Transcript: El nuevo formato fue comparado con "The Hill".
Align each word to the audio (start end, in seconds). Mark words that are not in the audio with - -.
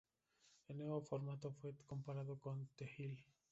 El 0.67 0.79
nuevo 0.79 0.99
formato 1.03 1.51
fue 1.61 1.75
comparado 1.85 2.35
con 2.39 2.67
"The 2.75 2.89
Hill". 2.97 3.23